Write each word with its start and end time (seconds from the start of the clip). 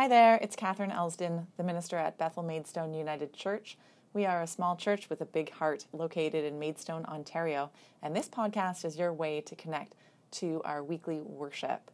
Hi 0.00 0.08
there, 0.08 0.38
it's 0.40 0.56
Catherine 0.56 0.92
Elsden, 0.92 1.44
the 1.58 1.62
minister 1.62 1.98
at 1.98 2.16
Bethel 2.16 2.42
Maidstone 2.42 2.94
United 2.94 3.34
Church. 3.34 3.76
We 4.14 4.24
are 4.24 4.40
a 4.40 4.46
small 4.46 4.74
church 4.74 5.10
with 5.10 5.20
a 5.20 5.26
big 5.26 5.52
heart 5.52 5.84
located 5.92 6.42
in 6.42 6.58
Maidstone, 6.58 7.04
Ontario, 7.04 7.70
and 8.02 8.16
this 8.16 8.26
podcast 8.26 8.86
is 8.86 8.96
your 8.96 9.12
way 9.12 9.42
to 9.42 9.54
connect 9.54 9.96
to 10.30 10.62
our 10.64 10.82
weekly 10.82 11.20
worship. 11.20 11.90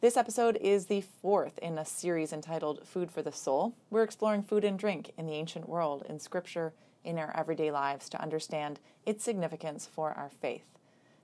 This 0.00 0.16
episode 0.16 0.56
is 0.56 0.86
the 0.86 1.02
fourth 1.02 1.58
in 1.58 1.76
a 1.76 1.84
series 1.84 2.32
entitled 2.32 2.88
Food 2.88 3.10
for 3.10 3.20
the 3.20 3.30
Soul. 3.30 3.74
We're 3.90 4.02
exploring 4.02 4.42
food 4.42 4.64
and 4.64 4.78
drink 4.78 5.12
in 5.18 5.26
the 5.26 5.34
ancient 5.34 5.68
world, 5.68 6.02
in 6.08 6.18
scripture, 6.18 6.72
in 7.04 7.18
our 7.18 7.36
everyday 7.36 7.70
lives 7.70 8.08
to 8.08 8.22
understand 8.22 8.80
its 9.04 9.22
significance 9.22 9.84
for 9.84 10.12
our 10.12 10.30
faith. 10.30 10.64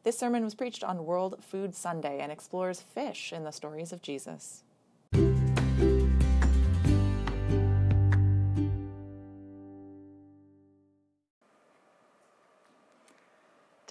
This 0.04 0.18
sermon 0.18 0.45
was 0.45 0.54
preached 0.54 0.84
on 0.84 1.07
World 1.07 1.43
Food 1.43 1.75
Sunday 1.75 2.20
and 2.20 2.30
explores 2.30 2.82
fish 2.82 3.32
in 3.32 3.45
the 3.45 3.52
stories 3.52 3.91
of 3.91 4.02
Jesus. 4.02 4.64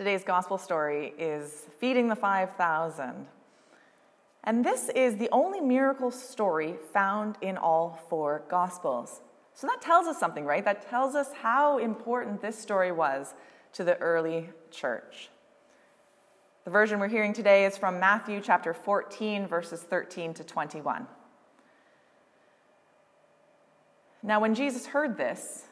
Today's 0.01 0.23
gospel 0.23 0.57
story 0.57 1.13
is 1.19 1.67
feeding 1.77 2.07
the 2.07 2.15
5,000. 2.15 3.27
And 4.43 4.65
this 4.65 4.89
is 4.89 5.17
the 5.17 5.29
only 5.31 5.61
miracle 5.61 6.09
story 6.09 6.73
found 6.91 7.37
in 7.39 7.55
all 7.55 8.03
four 8.09 8.41
gospels. 8.49 9.21
So 9.53 9.67
that 9.67 9.79
tells 9.79 10.07
us 10.07 10.19
something, 10.19 10.43
right? 10.43 10.65
That 10.65 10.89
tells 10.89 11.13
us 11.13 11.27
how 11.43 11.77
important 11.77 12.41
this 12.41 12.57
story 12.57 12.91
was 12.91 13.35
to 13.73 13.83
the 13.83 13.95
early 13.99 14.49
church. 14.71 15.29
The 16.65 16.71
version 16.71 16.99
we're 16.99 17.07
hearing 17.07 17.33
today 17.33 17.65
is 17.65 17.77
from 17.77 17.99
Matthew 17.99 18.41
chapter 18.41 18.73
14, 18.73 19.45
verses 19.45 19.81
13 19.81 20.33
to 20.33 20.43
21. 20.43 21.05
Now, 24.23 24.39
when 24.39 24.55
Jesus 24.55 24.88
heard 24.88 25.15
this, 25.15 25.65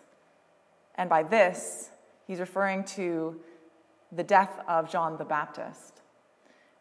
and 0.94 1.10
by 1.10 1.24
this, 1.24 1.90
he's 2.28 2.40
referring 2.40 2.84
to 2.84 3.42
the 4.12 4.24
death 4.24 4.60
of 4.68 4.90
John 4.90 5.18
the 5.18 5.26
Baptist. 5.26 6.02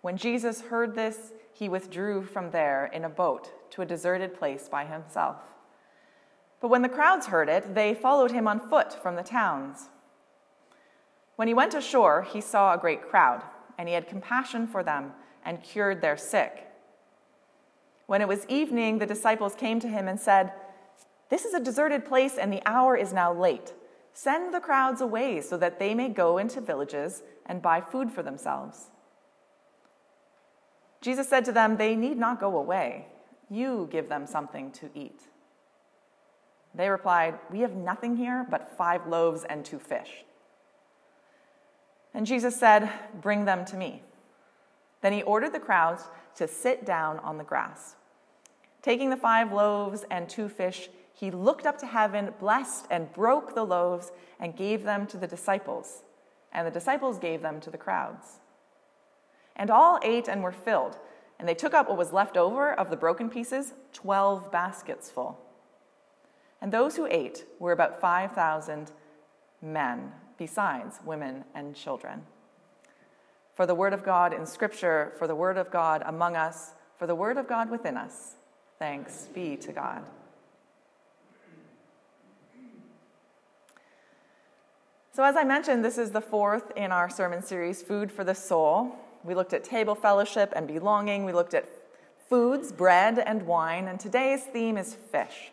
When 0.00 0.16
Jesus 0.16 0.62
heard 0.62 0.94
this, 0.94 1.32
he 1.52 1.68
withdrew 1.68 2.24
from 2.24 2.50
there 2.50 2.86
in 2.86 3.04
a 3.04 3.08
boat 3.08 3.70
to 3.72 3.82
a 3.82 3.86
deserted 3.86 4.38
place 4.38 4.68
by 4.68 4.84
himself. 4.84 5.36
But 6.60 6.68
when 6.68 6.82
the 6.82 6.88
crowds 6.88 7.26
heard 7.26 7.48
it, 7.48 7.74
they 7.74 7.94
followed 7.94 8.30
him 8.30 8.48
on 8.48 8.68
foot 8.68 8.92
from 9.02 9.16
the 9.16 9.22
towns. 9.22 9.88
When 11.36 11.48
he 11.48 11.54
went 11.54 11.74
ashore, 11.74 12.22
he 12.22 12.40
saw 12.40 12.74
a 12.74 12.78
great 12.78 13.02
crowd, 13.02 13.42
and 13.76 13.88
he 13.88 13.94
had 13.94 14.08
compassion 14.08 14.66
for 14.66 14.82
them 14.82 15.12
and 15.44 15.62
cured 15.62 16.00
their 16.00 16.16
sick. 16.16 16.66
When 18.06 18.22
it 18.22 18.28
was 18.28 18.46
evening, 18.46 18.98
the 18.98 19.06
disciples 19.06 19.54
came 19.54 19.78
to 19.80 19.88
him 19.88 20.08
and 20.08 20.18
said, 20.18 20.52
This 21.28 21.44
is 21.44 21.54
a 21.54 21.60
deserted 21.60 22.04
place, 22.04 22.38
and 22.38 22.52
the 22.52 22.62
hour 22.66 22.96
is 22.96 23.12
now 23.12 23.32
late. 23.32 23.72
Send 24.18 24.52
the 24.52 24.58
crowds 24.58 25.00
away 25.00 25.40
so 25.40 25.56
that 25.58 25.78
they 25.78 25.94
may 25.94 26.08
go 26.08 26.38
into 26.38 26.60
villages 26.60 27.22
and 27.46 27.62
buy 27.62 27.80
food 27.80 28.10
for 28.10 28.20
themselves. 28.20 28.88
Jesus 31.00 31.28
said 31.28 31.44
to 31.44 31.52
them, 31.52 31.76
They 31.76 31.94
need 31.94 32.18
not 32.18 32.40
go 32.40 32.58
away. 32.58 33.06
You 33.48 33.88
give 33.92 34.08
them 34.08 34.26
something 34.26 34.72
to 34.72 34.90
eat. 34.92 35.20
They 36.74 36.88
replied, 36.88 37.38
We 37.48 37.60
have 37.60 37.76
nothing 37.76 38.16
here 38.16 38.44
but 38.50 38.76
five 38.76 39.06
loaves 39.06 39.44
and 39.44 39.64
two 39.64 39.78
fish. 39.78 40.24
And 42.12 42.26
Jesus 42.26 42.58
said, 42.58 42.90
Bring 43.20 43.44
them 43.44 43.64
to 43.66 43.76
me. 43.76 44.02
Then 45.00 45.12
he 45.12 45.22
ordered 45.22 45.52
the 45.52 45.60
crowds 45.60 46.02
to 46.38 46.48
sit 46.48 46.84
down 46.84 47.20
on 47.20 47.38
the 47.38 47.44
grass. 47.44 47.94
Taking 48.82 49.10
the 49.10 49.16
five 49.16 49.52
loaves 49.52 50.04
and 50.10 50.28
two 50.28 50.48
fish, 50.48 50.88
he 51.18 51.32
looked 51.32 51.66
up 51.66 51.78
to 51.78 51.86
heaven, 51.86 52.32
blessed, 52.38 52.86
and 52.90 53.12
broke 53.12 53.56
the 53.56 53.64
loaves 53.64 54.12
and 54.38 54.54
gave 54.54 54.84
them 54.84 55.04
to 55.08 55.16
the 55.16 55.26
disciples. 55.26 56.04
And 56.52 56.64
the 56.64 56.70
disciples 56.70 57.18
gave 57.18 57.42
them 57.42 57.60
to 57.62 57.70
the 57.70 57.76
crowds. 57.76 58.38
And 59.56 59.68
all 59.68 59.98
ate 60.04 60.28
and 60.28 60.44
were 60.44 60.52
filled, 60.52 60.96
and 61.36 61.48
they 61.48 61.56
took 61.56 61.74
up 61.74 61.88
what 61.88 61.98
was 61.98 62.12
left 62.12 62.36
over 62.36 62.72
of 62.72 62.88
the 62.88 62.96
broken 62.96 63.28
pieces, 63.30 63.74
twelve 63.92 64.52
baskets 64.52 65.10
full. 65.10 65.40
And 66.60 66.72
those 66.72 66.94
who 66.94 67.06
ate 67.06 67.44
were 67.58 67.72
about 67.72 68.00
5,000 68.00 68.92
men, 69.60 70.12
besides 70.36 71.00
women 71.04 71.44
and 71.52 71.74
children. 71.74 72.22
For 73.54 73.66
the 73.66 73.74
word 73.74 73.92
of 73.92 74.04
God 74.04 74.32
in 74.32 74.46
Scripture, 74.46 75.14
for 75.18 75.26
the 75.26 75.34
word 75.34 75.56
of 75.56 75.72
God 75.72 76.04
among 76.06 76.36
us, 76.36 76.74
for 76.96 77.08
the 77.08 77.16
word 77.16 77.38
of 77.38 77.48
God 77.48 77.70
within 77.70 77.96
us, 77.96 78.36
thanks 78.78 79.28
be 79.34 79.56
to 79.56 79.72
God. 79.72 80.04
So, 85.18 85.24
as 85.24 85.34
I 85.34 85.42
mentioned, 85.42 85.84
this 85.84 85.98
is 85.98 86.12
the 86.12 86.20
fourth 86.20 86.70
in 86.76 86.92
our 86.92 87.10
sermon 87.10 87.42
series, 87.42 87.82
Food 87.82 88.12
for 88.12 88.22
the 88.22 88.36
Soul. 88.36 88.94
We 89.24 89.34
looked 89.34 89.52
at 89.52 89.64
table 89.64 89.96
fellowship 89.96 90.52
and 90.54 90.68
belonging. 90.68 91.24
We 91.24 91.32
looked 91.32 91.54
at 91.54 91.68
foods, 92.28 92.70
bread, 92.70 93.18
and 93.18 93.42
wine. 93.42 93.88
And 93.88 93.98
today's 93.98 94.44
theme 94.44 94.78
is 94.78 94.94
fish. 94.94 95.50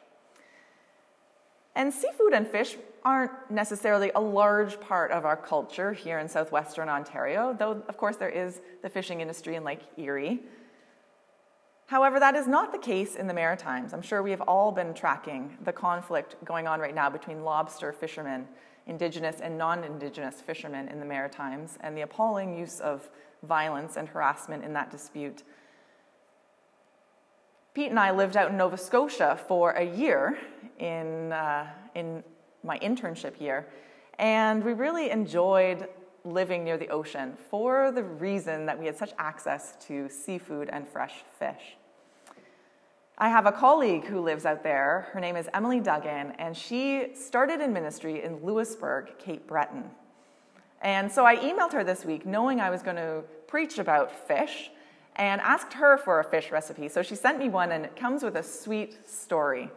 And 1.74 1.92
seafood 1.92 2.34
and 2.34 2.48
fish 2.48 2.78
aren't 3.04 3.32
necessarily 3.50 4.12
a 4.14 4.22
large 4.22 4.80
part 4.80 5.10
of 5.10 5.26
our 5.26 5.36
culture 5.36 5.94
here 5.94 6.20
in 6.20 6.30
southwestern 6.30 6.88
Ontario, 6.88 7.56
though, 7.58 7.82
of 7.90 7.98
course, 7.98 8.18
there 8.18 8.30
is 8.30 8.62
the 8.84 8.90
fishing 8.90 9.20
industry 9.20 9.56
in 9.56 9.64
Lake 9.64 9.82
Erie. 9.98 10.44
However, 11.88 12.20
that 12.20 12.36
is 12.36 12.46
not 12.46 12.72
the 12.72 12.78
case 12.78 13.16
in 13.16 13.26
the 13.26 13.34
Maritimes. 13.34 13.96
I'm 13.96 14.04
sure 14.04 14.22
we 14.22 14.30
have 14.30 14.42
all 14.42 14.72
been 14.72 14.94
tracking 14.94 15.58
the 15.64 15.74
conflict 15.74 16.36
going 16.46 16.68
on 16.68 16.80
right 16.80 16.94
now 16.94 17.10
between 17.10 17.44
lobster 17.44 17.92
fishermen 17.92 18.48
Indigenous 18.88 19.42
and 19.42 19.58
non 19.58 19.84
Indigenous 19.84 20.42
fishermen 20.42 20.88
in 20.88 21.00
the 21.00 21.06
Maritimes 21.06 21.78
and 21.82 21.98
the 21.98 22.02
appalling 22.02 22.58
use 22.58 22.80
of 22.80 23.10
violence 23.44 23.98
and 23.98 24.08
harassment 24.08 24.64
in 24.64 24.74
that 24.74 24.92
dispute. 24.92 25.44
Pete 27.74 27.90
and 27.90 28.00
I 28.00 28.12
lived 28.12 28.38
out 28.38 28.52
in 28.52 28.58
Nova 28.58 28.78
Scotia 28.78 29.38
for 29.48 29.72
a 29.72 29.84
year 29.84 30.38
in, 30.80 31.32
uh, 31.34 31.68
in 31.94 32.24
my 32.64 32.80
internship 32.80 33.40
year, 33.42 33.68
and 34.18 34.64
we 34.64 34.74
really 34.74 35.10
enjoyed 35.10 35.88
living 36.24 36.64
near 36.64 36.78
the 36.78 36.88
ocean 36.88 37.38
for 37.50 37.92
the 37.92 38.04
reason 38.04 38.66
that 38.66 38.80
we 38.80 38.86
had 38.86 38.98
such 38.98 39.14
access 39.20 39.76
to 39.88 40.10
seafood 40.10 40.70
and 40.70 40.88
fresh 40.88 41.24
fish. 41.38 41.76
I 43.18 43.30
have 43.30 43.46
a 43.46 43.52
colleague 43.52 44.04
who 44.04 44.20
lives 44.20 44.46
out 44.46 44.62
there. 44.62 45.08
Her 45.14 45.22
name 45.22 45.38
is 45.38 45.48
Emily 45.54 45.80
Duggan, 45.80 46.34
and 46.38 46.56
she 46.56 47.14
started 47.14 47.62
in 47.62 47.72
ministry 47.72 48.22
in 48.22 48.44
Louisbourg, 48.44 49.18
Cape 49.20 49.48
Breton. 49.48 49.86
And 50.82 51.10
so 51.10 51.26
I 51.26 51.38
emailed 51.38 51.72
her 51.72 51.86
this 51.86 52.04
week 52.04 52.26
knowing 52.26 52.60
I 52.60 52.70
was 52.70 52.84
going 52.84 52.98
to 52.98 53.24
preach 53.48 53.80
about 53.80 54.12
fish 54.12 54.70
and 55.16 55.40
asked 55.40 55.72
her 55.74 55.98
for 55.98 56.20
a 56.20 56.26
fish 56.26 56.52
recipe. 56.52 56.90
So 56.90 57.02
she 57.02 57.16
sent 57.16 57.40
me 57.40 57.48
one, 57.48 57.72
and 57.72 57.86
it 57.86 57.96
comes 57.96 58.22
with 58.22 58.36
a 58.36 58.44
sweet 58.44 59.08
story. 59.08 59.72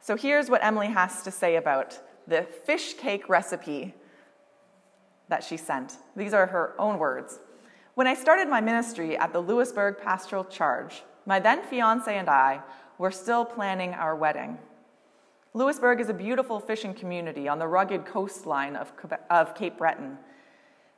So 0.00 0.16
here's 0.16 0.48
what 0.48 0.62
Emily 0.62 0.86
has 0.86 1.24
to 1.24 1.32
say 1.32 1.56
about 1.56 1.98
the 2.28 2.42
fish 2.42 2.94
cake 2.94 3.28
recipe 3.28 3.94
that 5.28 5.42
she 5.42 5.56
sent. 5.56 5.96
These 6.14 6.34
are 6.34 6.46
her 6.46 6.76
own 6.78 7.00
words. 7.00 7.40
When 7.94 8.06
I 8.06 8.14
started 8.14 8.46
my 8.46 8.60
ministry 8.60 9.16
at 9.16 9.32
the 9.32 9.40
Louisbourg 9.40 9.98
Pastoral 10.00 10.44
Charge, 10.44 11.02
my 11.26 11.40
then 11.40 11.62
fiance 11.62 12.16
and 12.16 12.28
I 12.28 12.60
were 12.98 13.10
still 13.10 13.44
planning 13.44 13.94
our 13.94 14.14
wedding. 14.14 14.58
Louisbourg 15.52 16.00
is 16.00 16.08
a 16.08 16.14
beautiful 16.14 16.58
fishing 16.58 16.94
community 16.94 17.48
on 17.48 17.58
the 17.58 17.66
rugged 17.66 18.04
coastline 18.04 18.76
of, 18.76 18.92
of 19.30 19.54
Cape 19.54 19.78
Breton, 19.78 20.18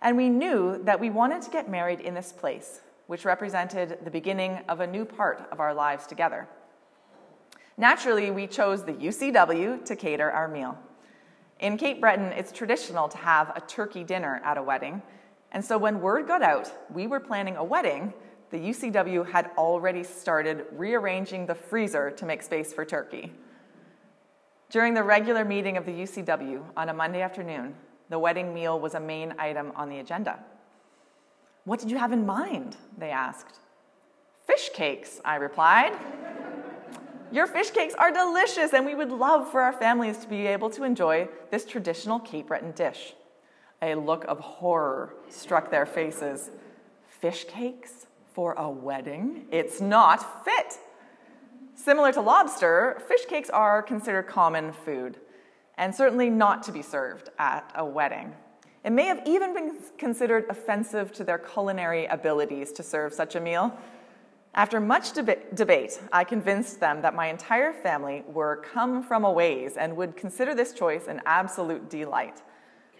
and 0.00 0.16
we 0.16 0.28
knew 0.28 0.82
that 0.84 1.00
we 1.00 1.10
wanted 1.10 1.42
to 1.42 1.50
get 1.50 1.70
married 1.70 2.00
in 2.00 2.14
this 2.14 2.32
place, 2.32 2.80
which 3.06 3.24
represented 3.24 3.98
the 4.04 4.10
beginning 4.10 4.60
of 4.68 4.80
a 4.80 4.86
new 4.86 5.04
part 5.04 5.46
of 5.52 5.60
our 5.60 5.74
lives 5.74 6.06
together. 6.06 6.48
Naturally, 7.76 8.30
we 8.30 8.46
chose 8.46 8.84
the 8.84 8.94
UCW 8.94 9.84
to 9.84 9.96
cater 9.96 10.30
our 10.30 10.48
meal. 10.48 10.78
In 11.60 11.76
Cape 11.76 12.00
Breton, 12.00 12.32
it's 12.32 12.52
traditional 12.52 13.08
to 13.08 13.18
have 13.18 13.52
a 13.54 13.60
turkey 13.60 14.04
dinner 14.04 14.40
at 14.44 14.56
a 14.56 14.62
wedding, 14.62 15.02
and 15.52 15.64
so 15.64 15.76
when 15.78 16.00
word 16.00 16.26
got 16.26 16.42
out 16.42 16.72
we 16.92 17.06
were 17.06 17.20
planning 17.20 17.56
a 17.56 17.64
wedding, 17.64 18.12
the 18.50 18.58
UCW 18.58 19.28
had 19.30 19.50
already 19.56 20.02
started 20.02 20.66
rearranging 20.72 21.46
the 21.46 21.54
freezer 21.54 22.10
to 22.12 22.26
make 22.26 22.42
space 22.42 22.72
for 22.72 22.84
turkey. 22.84 23.32
During 24.70 24.94
the 24.94 25.02
regular 25.02 25.44
meeting 25.44 25.76
of 25.76 25.86
the 25.86 25.92
UCW 25.92 26.62
on 26.76 26.88
a 26.88 26.94
Monday 26.94 27.22
afternoon, 27.22 27.74
the 28.08 28.18
wedding 28.18 28.54
meal 28.54 28.78
was 28.78 28.94
a 28.94 29.00
main 29.00 29.34
item 29.38 29.72
on 29.74 29.88
the 29.88 29.98
agenda. 29.98 30.38
What 31.64 31.80
did 31.80 31.90
you 31.90 31.98
have 31.98 32.12
in 32.12 32.24
mind? 32.24 32.76
They 32.96 33.10
asked. 33.10 33.58
Fish 34.46 34.70
cakes, 34.72 35.20
I 35.24 35.36
replied. 35.36 35.96
Your 37.32 37.48
fish 37.48 37.70
cakes 37.70 37.94
are 37.94 38.12
delicious, 38.12 38.72
and 38.72 38.86
we 38.86 38.94
would 38.94 39.10
love 39.10 39.50
for 39.50 39.60
our 39.60 39.72
families 39.72 40.18
to 40.18 40.28
be 40.28 40.46
able 40.46 40.70
to 40.70 40.84
enjoy 40.84 41.28
this 41.50 41.64
traditional 41.64 42.20
Cape 42.20 42.46
Breton 42.46 42.70
dish. 42.72 43.14
A 43.82 43.96
look 43.96 44.24
of 44.26 44.38
horror 44.38 45.14
struck 45.28 45.70
their 45.70 45.86
faces. 45.86 46.50
Fish 47.08 47.44
cakes? 47.48 48.06
For 48.36 48.52
a 48.58 48.68
wedding. 48.68 49.46
It's 49.50 49.80
not 49.80 50.44
fit. 50.44 50.78
Similar 51.74 52.12
to 52.12 52.20
lobster, 52.20 53.02
fish 53.08 53.24
cakes 53.24 53.48
are 53.48 53.82
considered 53.82 54.24
common 54.24 54.74
food, 54.74 55.16
and 55.78 55.94
certainly 55.94 56.28
not 56.28 56.62
to 56.64 56.72
be 56.72 56.82
served 56.82 57.30
at 57.38 57.72
a 57.74 57.82
wedding. 57.82 58.34
It 58.84 58.90
may 58.90 59.06
have 59.06 59.22
even 59.24 59.54
been 59.54 59.76
considered 59.96 60.44
offensive 60.50 61.12
to 61.12 61.24
their 61.24 61.38
culinary 61.38 62.04
abilities 62.04 62.72
to 62.72 62.82
serve 62.82 63.14
such 63.14 63.36
a 63.36 63.40
meal. 63.40 63.74
After 64.54 64.80
much 64.80 65.14
deba- 65.14 65.54
debate, 65.54 65.98
I 66.12 66.22
convinced 66.22 66.78
them 66.78 67.00
that 67.00 67.14
my 67.14 67.28
entire 67.28 67.72
family 67.72 68.22
were 68.26 68.56
come 68.56 69.02
from 69.02 69.24
a 69.24 69.32
ways 69.32 69.78
and 69.78 69.96
would 69.96 70.14
consider 70.14 70.54
this 70.54 70.74
choice 70.74 71.06
an 71.08 71.22
absolute 71.24 71.88
delight. 71.88 72.42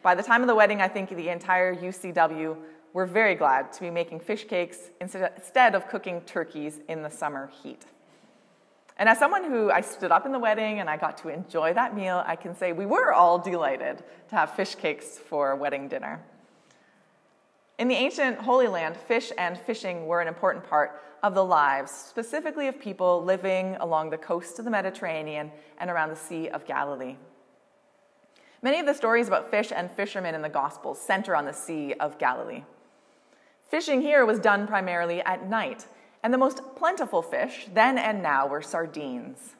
By 0.02 0.14
the 0.14 0.22
time 0.22 0.40
of 0.40 0.46
the 0.46 0.54
wedding, 0.54 0.80
I 0.80 0.88
think 0.88 1.10
the 1.10 1.28
entire 1.28 1.74
UCW 1.74 2.56
were 2.96 3.04
very 3.04 3.34
glad 3.34 3.70
to 3.74 3.82
be 3.82 3.90
making 3.90 4.18
fish 4.18 4.46
cakes 4.46 4.78
instead 5.02 5.74
of 5.74 5.86
cooking 5.86 6.22
turkeys 6.22 6.80
in 6.88 7.02
the 7.02 7.10
summer 7.10 7.50
heat. 7.62 7.84
And 8.96 9.06
as 9.06 9.18
someone 9.18 9.44
who 9.44 9.70
I 9.70 9.82
stood 9.82 10.10
up 10.10 10.24
in 10.24 10.32
the 10.32 10.38
wedding 10.38 10.80
and 10.80 10.88
I 10.88 10.96
got 10.96 11.18
to 11.18 11.28
enjoy 11.28 11.74
that 11.74 11.94
meal, 11.94 12.24
I 12.26 12.36
can 12.36 12.56
say 12.56 12.72
we 12.72 12.86
were 12.86 13.12
all 13.12 13.38
delighted 13.38 14.02
to 14.30 14.34
have 14.34 14.52
fish 14.52 14.76
cakes 14.76 15.18
for 15.18 15.54
wedding 15.56 15.88
dinner. 15.88 16.22
In 17.78 17.88
the 17.88 17.94
ancient 17.94 18.38
Holy 18.38 18.66
Land, 18.66 18.96
fish 18.96 19.30
and 19.36 19.58
fishing 19.58 20.06
were 20.06 20.22
an 20.22 20.26
important 20.26 20.66
part 20.66 21.02
of 21.22 21.34
the 21.34 21.44
lives, 21.44 21.90
specifically 21.90 22.66
of 22.66 22.80
people 22.80 23.22
living 23.22 23.76
along 23.76 24.08
the 24.08 24.16
coast 24.16 24.58
of 24.58 24.64
the 24.64 24.70
Mediterranean 24.70 25.52
and 25.76 25.90
around 25.90 26.08
the 26.08 26.16
Sea 26.16 26.48
of 26.48 26.64
Galilee. 26.64 27.16
Many 28.62 28.80
of 28.80 28.86
the 28.86 28.94
stories 28.94 29.28
about 29.28 29.50
fish 29.50 29.70
and 29.70 29.90
fishermen 29.90 30.34
in 30.34 30.40
the 30.40 30.48
Gospels 30.48 30.98
center 30.98 31.36
on 31.36 31.44
the 31.44 31.52
Sea 31.52 31.92
of 32.00 32.16
Galilee. 32.16 32.62
Fishing 33.68 34.00
here 34.00 34.24
was 34.24 34.38
done 34.38 34.66
primarily 34.66 35.20
at 35.22 35.48
night, 35.48 35.86
and 36.22 36.32
the 36.32 36.38
most 36.38 36.60
plentiful 36.76 37.22
fish 37.22 37.66
then 37.74 37.98
and 37.98 38.22
now 38.22 38.46
were 38.46 38.62
sardines. 38.62 39.56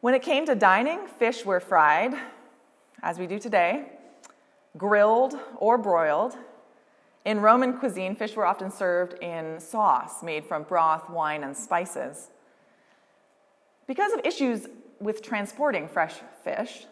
When 0.00 0.14
it 0.14 0.22
came 0.22 0.46
to 0.46 0.54
dining, 0.54 1.06
fish 1.06 1.44
were 1.44 1.60
fried, 1.60 2.14
as 3.02 3.18
we 3.18 3.26
do 3.26 3.38
today, 3.38 3.92
grilled 4.76 5.38
or 5.56 5.78
broiled. 5.78 6.36
In 7.24 7.40
Roman 7.40 7.78
cuisine, 7.78 8.14
fish 8.14 8.36
were 8.36 8.46
often 8.46 8.70
served 8.70 9.14
in 9.22 9.58
sauce 9.60 10.22
made 10.22 10.44
from 10.46 10.62
broth, 10.62 11.10
wine, 11.10 11.44
and 11.44 11.56
spices. 11.56 12.30
Because 13.86 14.12
of 14.12 14.20
issues 14.24 14.66
with 15.00 15.22
transporting 15.22 15.88
fresh 15.88 16.16
fish, 16.44 16.86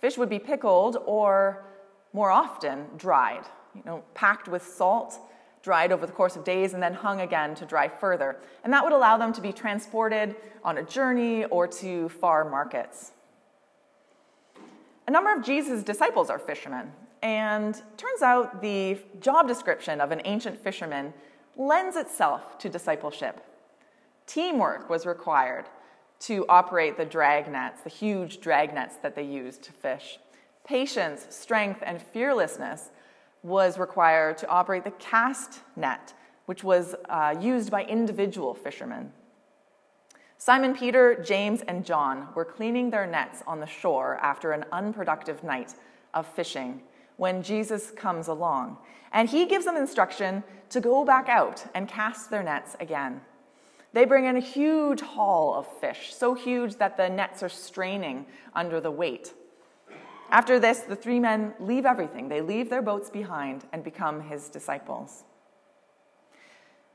fish 0.00 0.18
would 0.18 0.28
be 0.28 0.38
pickled 0.38 0.98
or, 1.06 1.64
more 2.12 2.30
often, 2.30 2.86
dried, 2.96 3.44
you 3.76 3.82
know, 3.84 4.02
packed 4.14 4.48
with 4.48 4.66
salt 4.66 5.18
dried 5.66 5.90
over 5.90 6.06
the 6.06 6.12
course 6.12 6.36
of 6.36 6.44
days, 6.44 6.74
and 6.74 6.82
then 6.82 6.94
hung 6.94 7.20
again 7.20 7.52
to 7.52 7.66
dry 7.66 7.88
further. 7.88 8.36
And 8.62 8.72
that 8.72 8.84
would 8.84 8.92
allow 8.92 9.16
them 9.16 9.32
to 9.32 9.40
be 9.40 9.52
transported 9.52 10.36
on 10.62 10.78
a 10.78 10.84
journey 10.84 11.44
or 11.46 11.66
to 11.66 12.08
far 12.08 12.48
markets. 12.48 13.10
A 15.08 15.10
number 15.10 15.34
of 15.34 15.44
Jesus' 15.44 15.82
disciples 15.82 16.30
are 16.30 16.38
fishermen, 16.38 16.92
and 17.20 17.74
turns 17.96 18.22
out 18.22 18.62
the 18.62 18.96
job 19.20 19.48
description 19.48 20.00
of 20.00 20.12
an 20.12 20.22
ancient 20.24 20.56
fisherman 20.56 21.12
lends 21.56 21.96
itself 21.96 22.58
to 22.58 22.68
discipleship. 22.68 23.44
Teamwork 24.28 24.88
was 24.88 25.04
required 25.04 25.64
to 26.20 26.46
operate 26.48 26.96
the 26.96 27.04
drag 27.04 27.50
nets, 27.50 27.80
the 27.80 27.90
huge 27.90 28.40
drag 28.40 28.72
nets 28.72 28.94
that 29.02 29.16
they 29.16 29.24
used 29.24 29.62
to 29.64 29.72
fish. 29.72 30.20
Patience, 30.64 31.26
strength, 31.30 31.82
and 31.84 32.00
fearlessness 32.00 32.90
was 33.46 33.78
required 33.78 34.36
to 34.36 34.48
operate 34.48 34.82
the 34.82 34.90
cast 34.90 35.60
net, 35.76 36.12
which 36.46 36.64
was 36.64 36.96
uh, 37.08 37.34
used 37.40 37.70
by 37.70 37.84
individual 37.84 38.54
fishermen. 38.54 39.12
Simon 40.36 40.74
Peter, 40.74 41.14
James, 41.24 41.62
and 41.62 41.84
John 41.84 42.28
were 42.34 42.44
cleaning 42.44 42.90
their 42.90 43.06
nets 43.06 43.44
on 43.46 43.60
the 43.60 43.66
shore 43.66 44.18
after 44.20 44.50
an 44.50 44.64
unproductive 44.72 45.44
night 45.44 45.74
of 46.12 46.26
fishing 46.26 46.82
when 47.16 47.42
Jesus 47.42 47.92
comes 47.92 48.26
along. 48.26 48.78
And 49.12 49.28
he 49.28 49.46
gives 49.46 49.64
them 49.64 49.76
instruction 49.76 50.42
to 50.70 50.80
go 50.80 51.04
back 51.04 51.28
out 51.28 51.64
and 51.74 51.88
cast 51.88 52.30
their 52.30 52.42
nets 52.42 52.76
again. 52.80 53.20
They 53.92 54.04
bring 54.04 54.26
in 54.26 54.36
a 54.36 54.40
huge 54.40 55.00
haul 55.00 55.54
of 55.54 55.66
fish, 55.80 56.12
so 56.12 56.34
huge 56.34 56.76
that 56.76 56.96
the 56.96 57.08
nets 57.08 57.44
are 57.44 57.48
straining 57.48 58.26
under 58.54 58.80
the 58.80 58.90
weight. 58.90 59.32
After 60.30 60.58
this, 60.58 60.80
the 60.80 60.96
three 60.96 61.20
men 61.20 61.54
leave 61.60 61.86
everything. 61.86 62.28
They 62.28 62.40
leave 62.40 62.68
their 62.68 62.82
boats 62.82 63.10
behind 63.10 63.64
and 63.72 63.84
become 63.84 64.20
his 64.22 64.48
disciples. 64.48 65.24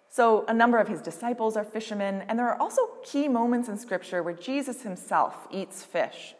So, 0.09 0.43
a 0.49 0.53
number 0.53 0.77
of 0.77 0.89
his 0.89 1.01
disciples 1.01 1.55
are 1.55 1.63
fishermen, 1.63 2.25
and 2.27 2.37
there 2.37 2.49
are 2.49 2.59
also 2.59 2.81
key 3.01 3.29
moments 3.29 3.69
in 3.69 3.77
Scripture 3.77 4.21
where 4.21 4.33
Jesus 4.33 4.81
himself 4.81 5.47
eats 5.49 5.83
fish. 5.83 6.35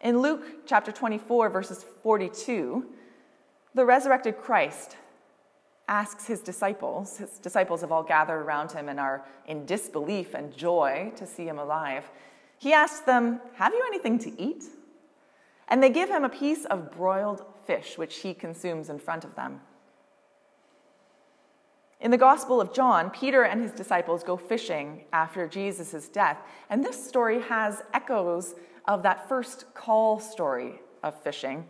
In 0.00 0.20
Luke 0.20 0.64
chapter 0.64 0.92
24, 0.92 1.50
verses 1.50 1.84
42, 2.02 2.86
the 3.74 3.84
resurrected 3.84 4.38
Christ 4.38 4.96
asks 5.88 6.26
his 6.26 6.40
disciples, 6.40 7.18
his 7.18 7.38
disciples 7.38 7.80
have 7.80 7.90
all 7.90 8.04
gathered 8.04 8.40
around 8.40 8.70
him 8.70 8.88
and 8.88 9.00
are 9.00 9.24
in 9.46 9.66
disbelief 9.66 10.34
and 10.34 10.56
joy 10.56 11.12
to 11.16 11.26
see 11.26 11.46
him 11.46 11.58
alive. 11.58 12.08
He 12.58 12.72
asks 12.72 13.00
them, 13.00 13.40
Have 13.54 13.74
you 13.74 13.82
anything 13.88 14.18
to 14.20 14.40
eat? 14.40 14.64
And 15.68 15.82
they 15.82 15.90
give 15.90 16.10
him 16.10 16.24
a 16.24 16.28
piece 16.28 16.64
of 16.66 16.92
broiled 16.92 17.44
fish, 17.66 17.96
which 17.96 18.18
he 18.18 18.34
consumes 18.34 18.90
in 18.90 18.98
front 18.98 19.24
of 19.24 19.34
them. 19.34 19.60
In 22.00 22.10
the 22.10 22.18
Gospel 22.18 22.60
of 22.60 22.74
John, 22.74 23.08
Peter 23.10 23.44
and 23.44 23.62
his 23.62 23.72
disciples 23.72 24.22
go 24.22 24.36
fishing 24.36 25.04
after 25.12 25.48
Jesus' 25.48 26.08
death, 26.08 26.38
and 26.68 26.84
this 26.84 27.02
story 27.02 27.40
has 27.40 27.82
echoes 27.94 28.54
of 28.86 29.02
that 29.04 29.26
first 29.28 29.72
call 29.72 30.20
story 30.20 30.80
of 31.02 31.18
fishing. 31.22 31.66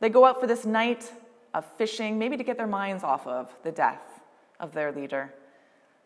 They 0.00 0.08
go 0.08 0.24
out 0.24 0.40
for 0.40 0.46
this 0.46 0.66
night 0.66 1.12
of 1.54 1.64
fishing, 1.76 2.18
maybe 2.18 2.36
to 2.36 2.44
get 2.44 2.56
their 2.56 2.66
minds 2.66 3.04
off 3.04 3.26
of 3.26 3.54
the 3.62 3.70
death 3.70 4.20
of 4.58 4.72
their 4.72 4.90
leader. 4.90 5.32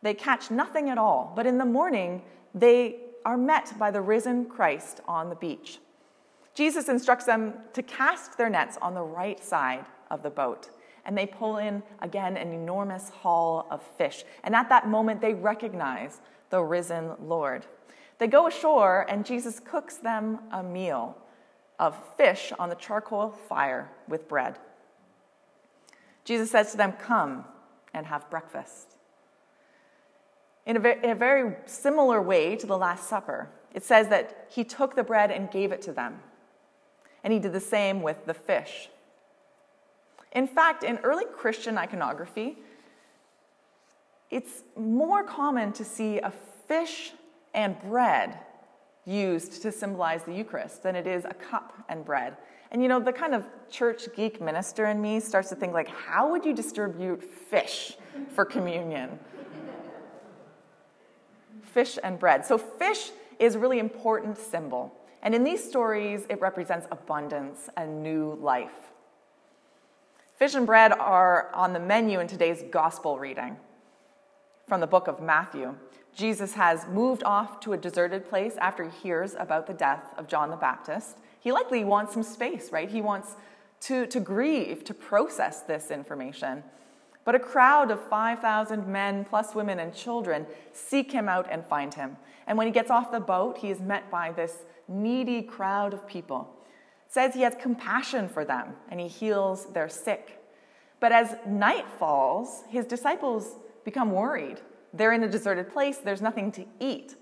They 0.03 0.15
catch 0.15 0.51
nothing 0.51 0.91
at 0.91 0.99
all, 0.99 1.33
but 1.35 1.47
in 1.47 1.59
the 1.59 1.65
morning, 1.65 2.23
they 2.55 2.97
are 3.25 3.39
met 3.39 3.73
by 3.79 3.91
the 3.91 4.01
risen 4.01 4.47
Christ 4.47 5.01
on 5.07 5.29
the 5.31 5.37
beach. 5.37 5.79
Jesus 6.55 6.89
instructs 6.89 7.25
them 7.25 7.55
to 7.73 7.83
cast 7.83 8.37
their 8.37 8.51
nets 8.51 8.77
on 8.83 8.95
the 8.95 9.03
right 9.03 9.43
side 9.43 9.87
of 10.11 10.23
the 10.23 10.31
boat. 10.31 10.69
And 11.05 11.17
they 11.17 11.27
pull 11.27 11.57
in 11.57 11.83
again 12.01 12.37
an 12.37 12.53
enormous 12.53 13.09
haul 13.09 13.67
of 13.71 13.83
fish. 13.83 14.25
And 14.45 14.55
at 14.55 14.69
that 14.69 14.89
moment, 14.89 15.21
they 15.21 15.35
recognize 15.35 16.21
the 16.51 16.63
risen 16.63 17.13
Lord. 17.21 17.67
They 18.19 18.27
go 18.29 18.47
ashore, 18.47 19.07
and 19.09 19.25
Jesus 19.25 19.59
cooks 19.59 19.97
them 19.97 20.39
a 20.53 20.63
meal 20.63 21.17
of 21.79 21.97
fish 22.17 22.53
on 22.59 22.69
the 22.69 22.77
charcoal 22.77 23.31
fire 23.31 23.91
with 24.07 24.29
bread. 24.29 24.59
Jesus 26.25 26.51
says 26.51 26.71
to 26.73 26.77
them, 26.77 26.93
Come 26.93 27.47
and 27.95 28.07
have 28.07 28.31
breakfast. 28.31 28.97
In 30.67 30.77
a, 30.77 30.89
in 31.03 31.11
a 31.11 31.15
very 31.15 31.57
similar 31.67 32.23
way 32.23 32.55
to 32.55 32.67
the 32.67 32.79
Last 32.79 33.09
Supper, 33.09 33.49
it 33.75 33.83
says 33.83 34.09
that 34.09 34.47
he 34.51 34.63
took 34.63 34.95
the 34.95 35.03
bread 35.03 35.33
and 35.33 35.51
gave 35.51 35.73
it 35.73 35.83
to 35.83 35.93
them 35.93 36.21
and 37.25 37.33
he 37.33 37.39
did 37.39 37.53
the 37.53 37.61
same 37.61 38.03
with 38.03 38.25
the 38.27 38.35
fish. 38.35 38.89
In 40.33 40.47
fact, 40.47 40.83
in 40.83 40.99
early 40.99 41.25
Christian 41.25 41.77
iconography, 41.79 42.59
it's 44.31 44.63
more 44.77 45.23
common 45.23 45.73
to 45.75 45.85
see 45.85 46.19
a 46.19 46.33
fish 46.67 47.13
and 47.55 47.81
bread 47.83 48.39
used 49.05 49.61
to 49.63 49.73
symbolize 49.73 50.23
the 50.23 50.33
Eucharist 50.33 50.83
than 50.83 50.97
it 50.97 51.07
is 51.07 51.25
a 51.25 51.35
cup 51.35 51.75
and 51.89 52.05
bread. 52.05 52.37
And 52.71 52.83
you 52.83 52.89
know, 52.89 52.99
the 52.99 53.13
kind 53.13 53.35
of 53.35 53.45
church 53.69 54.09
geek 54.17 54.41
minister 54.41 54.87
in 54.87 55.03
me 55.03 55.21
starts 55.21 55.51
to 55.51 55.55
think 55.55 55.75
like, 55.75 55.89
how 55.89 56.31
would 56.31 56.47
you 56.47 56.55
distribute 56.55 57.23
fish 57.23 57.97
for 58.35 58.45
communion? 58.45 59.19
fish 61.73 61.99
and 62.03 62.19
bread. 62.19 62.45
So 62.45 62.59
fish 62.59 63.11
is 63.39 63.55
a 63.55 63.59
really 63.59 63.79
important 63.79 64.39
symbol. 64.39 64.95
And 65.23 65.35
in 65.35 65.45
these 65.45 65.63
stories, 65.63 66.27
it 66.29 66.41
represents 66.41 66.87
abundance 66.91 67.69
and 67.77 68.03
new 68.03 68.37
life. 68.41 68.93
Fish 70.35 70.55
and 70.55 70.67
bread 70.67 70.93
are 70.93 71.55
on 71.55 71.73
the 71.73 71.79
menu 71.79 72.19
in 72.19 72.27
today's 72.27 72.65
gospel 72.71 73.19
reading 73.19 73.57
from 74.67 74.81
the 74.81 74.87
book 74.87 75.07
of 75.07 75.21
Matthew. 75.21 75.77
Jesus 76.15 76.55
has 76.55 76.87
moved 76.89 77.23
off 77.25 77.61
to 77.61 77.73
a 77.73 77.77
deserted 77.77 78.29
place 78.29 78.57
after 78.61 78.85
he 78.85 78.91
hears 79.03 79.35
about 79.39 79.67
the 79.67 79.73
death 79.73 80.13
of 80.19 80.27
John 80.27 80.51
the 80.51 80.57
Baptist. 80.57 81.19
He 81.41 81.53
likely 81.53 81.85
wants 81.85 82.13
some 82.13 82.23
space, 82.23 82.73
right? 82.73 82.91
He 82.91 83.01
wants 83.01 83.37
to, 83.83 84.07
to 84.07 84.21
grieve, 84.21 84.85
to 84.85 84.95
process 84.95 85.61
this 85.61 85.91
information. 85.91 86.63
But 87.25 87.35
a 87.35 87.39
crowd 87.39 87.91
of 87.91 88.01
5,000 88.09 88.87
men, 88.87 89.25
plus 89.25 89.55
women 89.55 89.79
and 89.79 89.95
children, 89.95 90.47
seek 90.73 91.13
him 91.13 91.29
out 91.29 91.47
and 91.51 91.65
find 91.65 91.95
him. 91.95 92.17
And 92.47 92.59
when 92.59 92.67
he 92.67 92.73
gets 92.73 92.91
off 92.91 93.13
the 93.13 93.21
boat, 93.21 93.59
he 93.59 93.71
is 93.71 93.81
met 93.81 94.11
by 94.11 94.33
this 94.33 94.65
needy 94.93 95.43
crowd 95.43 95.95
of 95.95 96.07
people. 96.07 96.49
Says 97.09 97.35
he 97.35 97.43
has 97.43 97.55
compassion 97.61 98.29
for 98.29 98.45
them 98.45 98.75
and 98.91 99.01
he 99.01 99.09
heals 99.09 99.67
their 99.73 99.89
sick. 99.89 100.39
But 101.01 101.13
as 101.13 101.37
night 101.47 101.87
falls, 101.99 102.63
his 102.69 102.87
disciples 102.87 103.57
become 103.85 104.13
worried. 104.13 104.61
They're 104.95 105.13
in 105.13 105.25
a 105.25 105.29
deserted 105.29 105.73
place, 105.73 105.99
there's 105.99 106.23
nothing 106.23 106.53
to 106.53 106.65
eat. 106.81 107.17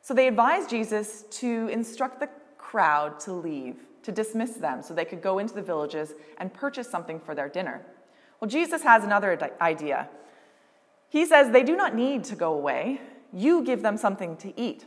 So 0.00 0.14
they 0.14 0.28
advise 0.28 0.66
Jesus 0.66 1.24
to 1.30 1.68
instruct 1.68 2.20
the 2.20 2.30
crowd 2.56 3.20
to 3.20 3.32
leave, 3.32 3.76
to 4.02 4.12
dismiss 4.12 4.52
them 4.52 4.80
so 4.80 4.94
they 4.94 5.04
could 5.04 5.20
go 5.20 5.38
into 5.38 5.54
the 5.54 5.62
villages 5.62 6.14
and 6.38 6.54
purchase 6.54 6.88
something 6.88 7.20
for 7.20 7.34
their 7.34 7.48
dinner. 7.48 7.84
Well, 8.40 8.48
Jesus 8.48 8.82
has 8.82 9.04
another 9.04 9.38
idea. 9.60 10.08
He 11.10 11.26
says 11.26 11.50
they 11.50 11.64
do 11.64 11.76
not 11.76 11.94
need 11.94 12.24
to 12.24 12.36
go 12.36 12.54
away. 12.54 13.00
You 13.32 13.62
give 13.62 13.82
them 13.82 13.96
something 13.96 14.36
to 14.38 14.58
eat. 14.58 14.86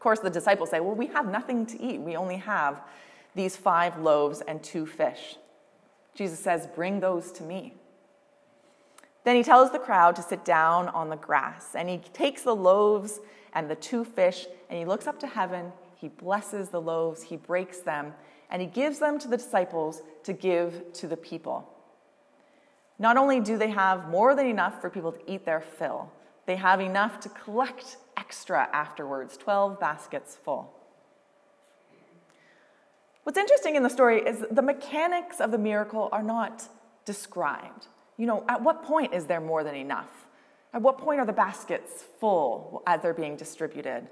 Of 0.00 0.02
course, 0.02 0.20
the 0.20 0.30
disciples 0.30 0.70
say, 0.70 0.80
Well, 0.80 0.94
we 0.94 1.08
have 1.08 1.28
nothing 1.28 1.66
to 1.66 1.82
eat. 1.82 2.00
We 2.00 2.16
only 2.16 2.38
have 2.38 2.80
these 3.34 3.54
five 3.54 3.98
loaves 3.98 4.40
and 4.40 4.62
two 4.62 4.86
fish. 4.86 5.36
Jesus 6.14 6.38
says, 6.38 6.66
Bring 6.74 7.00
those 7.00 7.30
to 7.32 7.42
me. 7.42 7.74
Then 9.24 9.36
he 9.36 9.42
tells 9.42 9.72
the 9.72 9.78
crowd 9.78 10.16
to 10.16 10.22
sit 10.22 10.42
down 10.42 10.88
on 10.88 11.10
the 11.10 11.16
grass, 11.16 11.74
and 11.74 11.86
he 11.86 11.98
takes 11.98 12.44
the 12.44 12.56
loaves 12.56 13.20
and 13.52 13.68
the 13.68 13.74
two 13.74 14.02
fish, 14.02 14.46
and 14.70 14.78
he 14.78 14.86
looks 14.86 15.06
up 15.06 15.20
to 15.20 15.26
heaven. 15.26 15.70
He 15.96 16.08
blesses 16.08 16.70
the 16.70 16.80
loaves, 16.80 17.24
he 17.24 17.36
breaks 17.36 17.80
them, 17.80 18.14
and 18.50 18.62
he 18.62 18.68
gives 18.68 19.00
them 19.00 19.18
to 19.18 19.28
the 19.28 19.36
disciples 19.36 20.00
to 20.24 20.32
give 20.32 20.94
to 20.94 21.08
the 21.08 21.16
people. 21.18 21.68
Not 22.98 23.18
only 23.18 23.38
do 23.40 23.58
they 23.58 23.68
have 23.68 24.08
more 24.08 24.34
than 24.34 24.46
enough 24.46 24.80
for 24.80 24.88
people 24.88 25.12
to 25.12 25.30
eat 25.30 25.44
their 25.44 25.60
fill, 25.60 26.10
they 26.50 26.56
have 26.56 26.80
enough 26.80 27.20
to 27.20 27.28
collect 27.28 27.96
extra 28.16 28.68
afterwards 28.72 29.36
12 29.36 29.78
baskets 29.78 30.36
full. 30.44 30.74
What's 33.22 33.38
interesting 33.38 33.76
in 33.76 33.84
the 33.84 33.88
story 33.88 34.20
is 34.20 34.44
the 34.50 34.60
mechanics 34.60 35.40
of 35.40 35.52
the 35.52 35.58
miracle 35.58 36.08
are 36.10 36.24
not 36.24 36.64
described. 37.04 37.86
You 38.16 38.26
know, 38.26 38.44
at 38.48 38.64
what 38.64 38.82
point 38.82 39.14
is 39.14 39.26
there 39.26 39.40
more 39.40 39.62
than 39.62 39.76
enough? 39.76 40.26
At 40.74 40.82
what 40.82 40.98
point 40.98 41.20
are 41.20 41.24
the 41.24 41.32
baskets 41.32 42.04
full 42.18 42.82
as 42.84 43.00
they're 43.00 43.14
being 43.14 43.36
distributed? 43.36 44.08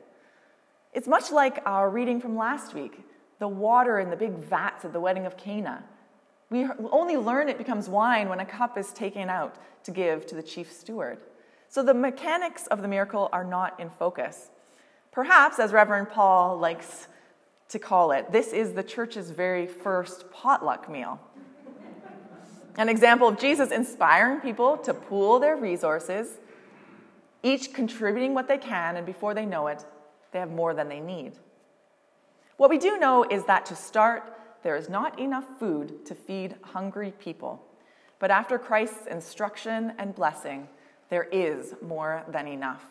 It's 0.92 1.08
much 1.08 1.32
like 1.32 1.60
our 1.66 1.90
reading 1.90 2.20
from 2.20 2.36
last 2.36 2.72
week 2.72 3.00
the 3.40 3.48
water 3.48 3.98
in 3.98 4.10
the 4.10 4.16
big 4.16 4.34
vats 4.34 4.84
at 4.84 4.92
the 4.92 5.00
wedding 5.00 5.26
of 5.26 5.36
Cana. 5.36 5.82
We 6.50 6.68
only 6.92 7.16
learn 7.16 7.48
it 7.48 7.58
becomes 7.58 7.88
wine 7.88 8.28
when 8.28 8.38
a 8.38 8.46
cup 8.46 8.78
is 8.78 8.92
taken 8.92 9.28
out 9.28 9.56
to 9.82 9.90
give 9.90 10.24
to 10.26 10.36
the 10.36 10.42
chief 10.42 10.72
steward. 10.72 11.18
So 11.68 11.82
the 11.82 11.94
mechanics 11.94 12.66
of 12.68 12.82
the 12.82 12.88
miracle 12.88 13.28
are 13.32 13.44
not 13.44 13.78
in 13.78 13.90
focus. 13.90 14.50
Perhaps, 15.12 15.58
as 15.58 15.72
Reverend 15.72 16.10
Paul 16.10 16.58
likes 16.58 17.08
to 17.68 17.78
call 17.78 18.12
it, 18.12 18.32
this 18.32 18.52
is 18.52 18.72
the 18.72 18.82
church's 18.82 19.30
very 19.30 19.66
first 19.66 20.30
potluck 20.30 20.90
meal. 20.90 21.20
An 22.76 22.88
example 22.88 23.28
of 23.28 23.38
Jesus 23.38 23.70
inspiring 23.70 24.40
people 24.40 24.76
to 24.78 24.94
pool 24.94 25.38
their 25.38 25.56
resources 25.56 26.38
each 27.42 27.72
contributing 27.72 28.34
what 28.34 28.48
they 28.48 28.58
can, 28.58 28.96
and 28.96 29.06
before 29.06 29.34
they 29.34 29.46
know 29.46 29.68
it, 29.68 29.84
they 30.32 30.38
have 30.38 30.50
more 30.50 30.74
than 30.74 30.88
they 30.88 31.00
need. 31.00 31.32
What 32.56 32.70
we 32.70 32.78
do 32.78 32.98
know 32.98 33.24
is 33.24 33.44
that 33.44 33.66
to 33.66 33.76
start, 33.76 34.34
there 34.62 34.76
is 34.76 34.88
not 34.88 35.18
enough 35.18 35.46
food 35.58 36.04
to 36.06 36.14
feed 36.14 36.56
hungry 36.62 37.12
people. 37.20 37.64
But 38.18 38.32
after 38.32 38.58
Christ's 38.58 39.06
instruction 39.06 39.92
and 39.98 40.14
blessing, 40.14 40.68
there 41.10 41.28
is 41.32 41.74
more 41.82 42.24
than 42.28 42.46
enough. 42.46 42.84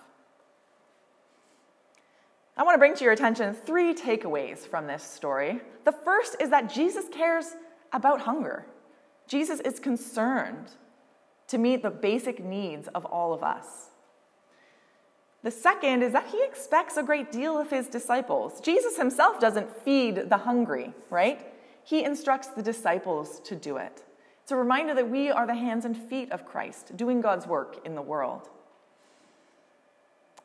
I 2.55 2.63
want 2.63 2.73
to 2.73 2.79
bring 2.79 2.95
to 2.95 3.03
your 3.03 3.13
attention 3.13 3.53
three 3.53 3.93
takeaways 3.93 4.59
from 4.59 4.87
this 4.87 5.03
story. 5.03 5.61
The 5.85 5.91
first 5.91 6.35
is 6.39 6.49
that 6.49 6.73
Jesus 6.73 7.05
cares 7.11 7.55
about 7.93 8.21
hunger. 8.21 8.65
Jesus 9.27 9.59
is 9.59 9.79
concerned 9.79 10.71
to 11.47 11.57
meet 11.57 11.83
the 11.83 11.91
basic 11.91 12.43
needs 12.43 12.87
of 12.89 13.05
all 13.05 13.33
of 13.33 13.43
us. 13.43 13.91
The 15.43 15.51
second 15.51 16.01
is 16.01 16.13
that 16.13 16.27
he 16.27 16.43
expects 16.43 16.97
a 16.97 17.03
great 17.03 17.31
deal 17.31 17.57
of 17.57 17.69
his 17.69 17.87
disciples. 17.87 18.59
Jesus 18.59 18.97
himself 18.97 19.39
doesn't 19.39 19.83
feed 19.83 20.29
the 20.29 20.37
hungry, 20.37 20.93
right? 21.09 21.53
He 21.83 22.03
instructs 22.03 22.47
the 22.47 22.63
disciples 22.63 23.39
to 23.41 23.55
do 23.55 23.77
it. 23.77 24.03
It's 24.47 24.53
a 24.53 24.55
reminder 24.55 24.93
that 24.93 25.09
we 25.09 25.29
are 25.29 25.45
the 25.45 25.55
hands 25.55 25.83
and 25.83 25.97
feet 25.97 26.31
of 26.31 26.45
Christ, 26.45 26.95
doing 26.95 27.19
God's 27.19 27.45
work 27.45 27.85
in 27.85 27.95
the 27.95 28.01
world. 28.01 28.47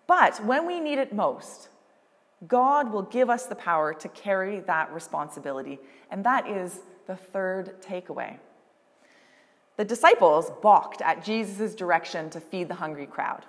But 0.08 0.44
when 0.44 0.66
we 0.66 0.80
need 0.80 0.98
it 0.98 1.12
most, 1.12 1.68
God 2.48 2.92
will 2.92 3.02
give 3.02 3.30
us 3.30 3.46
the 3.46 3.54
power 3.54 3.94
to 3.94 4.08
carry 4.08 4.58
that 4.58 4.92
responsibility. 4.92 5.78
And 6.10 6.24
that 6.24 6.48
is 6.48 6.80
the 7.06 7.14
third 7.14 7.80
takeaway. 7.80 8.40
The 9.76 9.84
disciples 9.84 10.50
balked 10.60 11.00
at 11.00 11.24
Jesus' 11.24 11.72
direction 11.72 12.28
to 12.30 12.40
feed 12.40 12.66
the 12.66 12.74
hungry 12.74 13.06
crowd. 13.06 13.44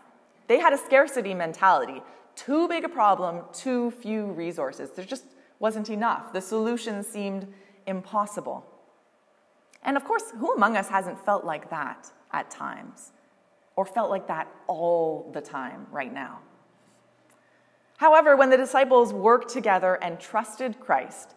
They 0.45 0.59
had 0.59 0.71
a 0.71 0.77
scarcity 0.77 1.33
mentality. 1.33 2.03
Too 2.35 2.67
big 2.67 2.83
a 2.83 2.89
problem, 2.89 3.41
too 3.53 3.89
few 3.89 4.25
resources. 4.25 4.91
There 4.91 5.03
just 5.03 5.25
wasn't 5.57 5.89
enough. 5.89 6.31
The 6.31 6.41
solution 6.41 7.01
seemed 7.01 7.51
impossible. 7.87 8.67
And 9.83 9.97
of 9.97 10.05
course, 10.05 10.23
who 10.37 10.53
among 10.53 10.77
us 10.77 10.87
hasn't 10.87 11.23
felt 11.23 11.43
like 11.45 11.69
that 11.69 12.09
at 12.31 12.49
times? 12.49 13.11
Or 13.75 13.85
felt 13.85 14.09
like 14.09 14.27
that 14.27 14.47
all 14.67 15.29
the 15.33 15.41
time 15.41 15.87
right 15.91 16.13
now? 16.13 16.39
However, 17.97 18.35
when 18.35 18.49
the 18.49 18.57
disciples 18.57 19.13
worked 19.13 19.49
together 19.49 19.95
and 20.01 20.19
trusted 20.19 20.79
Christ, 20.79 21.35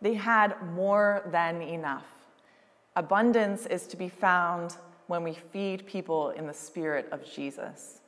they 0.00 0.14
had 0.14 0.54
more 0.74 1.22
than 1.30 1.62
enough. 1.62 2.06
Abundance 2.96 3.66
is 3.66 3.86
to 3.88 3.96
be 3.96 4.08
found 4.08 4.76
when 5.06 5.22
we 5.22 5.34
feed 5.34 5.86
people 5.86 6.30
in 6.30 6.46
the 6.46 6.54
spirit 6.54 7.08
of 7.12 7.24
Jesus. 7.24 8.00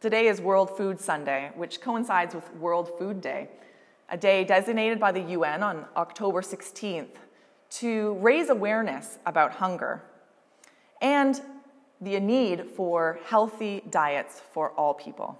Today 0.00 0.26
is 0.26 0.40
World 0.40 0.76
Food 0.76 1.00
Sunday, 1.00 1.50
which 1.56 1.80
coincides 1.80 2.34
with 2.34 2.54
World 2.56 2.90
Food 2.98 3.20
Day, 3.20 3.48
a 4.08 4.16
day 4.16 4.44
designated 4.44 5.00
by 5.00 5.12
the 5.12 5.20
UN 5.20 5.62
on 5.62 5.86
October 5.96 6.40
16th 6.42 7.16
to 7.70 8.14
raise 8.14 8.50
awareness 8.50 9.18
about 9.26 9.52
hunger 9.52 10.02
and 11.00 11.40
the 12.00 12.20
need 12.20 12.70
for 12.76 13.18
healthy 13.26 13.82
diets 13.90 14.42
for 14.52 14.70
all 14.72 14.94
people. 14.94 15.38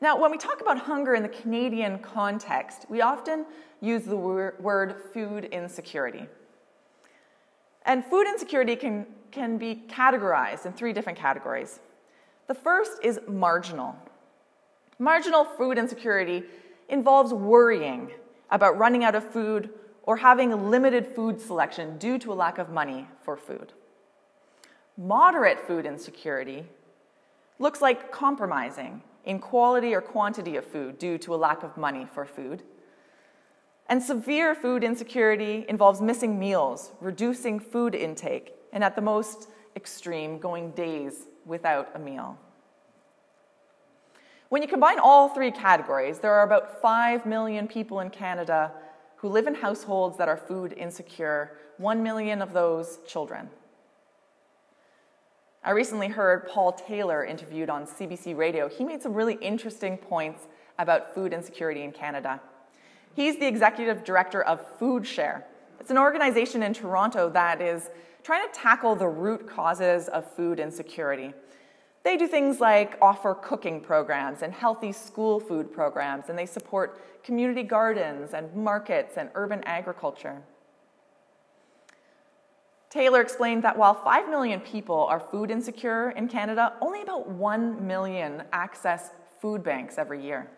Now, 0.00 0.20
when 0.20 0.30
we 0.30 0.36
talk 0.36 0.60
about 0.60 0.78
hunger 0.78 1.14
in 1.14 1.22
the 1.22 1.28
Canadian 1.28 1.98
context, 2.00 2.86
we 2.90 3.00
often 3.00 3.46
use 3.80 4.04
the 4.04 4.16
word 4.16 4.96
food 5.12 5.46
insecurity. 5.46 6.26
And 7.86 8.04
food 8.04 8.26
insecurity 8.26 8.76
can, 8.76 9.06
can 9.30 9.56
be 9.56 9.82
categorized 9.88 10.66
in 10.66 10.72
three 10.72 10.92
different 10.92 11.18
categories 11.18 11.80
the 12.46 12.54
first 12.54 13.00
is 13.02 13.18
marginal. 13.26 13.96
Marginal 14.98 15.44
food 15.44 15.78
insecurity 15.78 16.44
involves 16.88 17.32
worrying 17.32 18.10
about 18.50 18.78
running 18.78 19.04
out 19.04 19.14
of 19.14 19.28
food 19.32 19.70
or 20.02 20.18
having 20.18 20.70
limited 20.70 21.06
food 21.06 21.40
selection 21.40 21.98
due 21.98 22.18
to 22.18 22.32
a 22.32 22.34
lack 22.34 22.58
of 22.58 22.70
money 22.70 23.06
for 23.22 23.36
food. 23.36 23.72
Moderate 24.96 25.60
food 25.66 25.84
insecurity 25.84 26.64
looks 27.58 27.82
like 27.82 28.12
compromising 28.12 29.02
in 29.24 29.40
quality 29.40 29.94
or 29.94 30.00
quantity 30.00 30.56
of 30.56 30.64
food 30.64 30.98
due 30.98 31.18
to 31.18 31.34
a 31.34 31.36
lack 31.36 31.62
of 31.62 31.76
money 31.76 32.06
for 32.14 32.24
food. 32.24 32.62
And 33.88 34.02
severe 34.02 34.54
food 34.54 34.82
insecurity 34.82 35.64
involves 35.68 36.00
missing 36.00 36.38
meals, 36.38 36.92
reducing 37.00 37.58
food 37.60 37.94
intake, 37.94 38.54
and 38.72 38.82
at 38.82 38.94
the 38.94 39.02
most 39.02 39.48
extreme, 39.74 40.38
going 40.38 40.70
days 40.70 41.26
without 41.44 41.90
a 41.94 41.98
meal. 41.98 42.38
When 44.48 44.62
you 44.62 44.68
combine 44.68 45.00
all 45.00 45.28
three 45.28 45.50
categories, 45.50 46.20
there 46.20 46.32
are 46.32 46.44
about 46.44 46.80
5 46.80 47.26
million 47.26 47.66
people 47.66 47.98
in 47.98 48.10
Canada 48.10 48.70
who 49.16 49.28
live 49.28 49.48
in 49.48 49.56
households 49.56 50.16
that 50.18 50.28
are 50.28 50.36
food 50.36 50.72
insecure, 50.72 51.58
1 51.78 52.00
million 52.00 52.40
of 52.40 52.52
those 52.52 53.00
children. 53.08 53.50
I 55.64 55.72
recently 55.72 56.06
heard 56.06 56.46
Paul 56.46 56.72
Taylor 56.72 57.24
interviewed 57.24 57.68
on 57.68 57.86
CBC 57.86 58.36
Radio. 58.36 58.68
He 58.68 58.84
made 58.84 59.02
some 59.02 59.14
really 59.14 59.34
interesting 59.40 59.96
points 59.96 60.46
about 60.78 61.12
food 61.12 61.32
insecurity 61.32 61.82
in 61.82 61.90
Canada. 61.90 62.40
He's 63.16 63.38
the 63.38 63.48
executive 63.48 64.04
director 64.04 64.42
of 64.42 64.78
FoodShare. 64.78 65.42
It's 65.80 65.90
an 65.90 65.98
organization 65.98 66.62
in 66.62 66.72
Toronto 66.72 67.28
that 67.30 67.60
is 67.60 67.90
trying 68.22 68.46
to 68.46 68.52
tackle 68.52 68.94
the 68.94 69.08
root 69.08 69.48
causes 69.48 70.06
of 70.08 70.30
food 70.34 70.60
insecurity. 70.60 71.34
They 72.06 72.16
do 72.16 72.28
things 72.28 72.60
like 72.60 72.96
offer 73.02 73.34
cooking 73.34 73.80
programs 73.80 74.42
and 74.42 74.52
healthy 74.52 74.92
school 74.92 75.40
food 75.40 75.72
programs, 75.72 76.28
and 76.28 76.38
they 76.38 76.46
support 76.46 77.00
community 77.24 77.64
gardens 77.64 78.32
and 78.32 78.54
markets 78.54 79.16
and 79.16 79.28
urban 79.34 79.60
agriculture. 79.64 80.40
Taylor 82.90 83.20
explained 83.20 83.64
that 83.64 83.76
while 83.76 83.92
5 83.92 84.28
million 84.28 84.60
people 84.60 85.08
are 85.10 85.18
food 85.18 85.50
insecure 85.50 86.10
in 86.10 86.28
Canada, 86.28 86.74
only 86.80 87.02
about 87.02 87.28
1 87.28 87.84
million 87.84 88.44
access 88.52 89.10
food 89.40 89.64
banks 89.64 89.98
every 89.98 90.22
year. 90.22 90.48